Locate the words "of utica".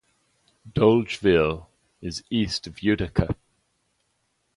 2.65-3.35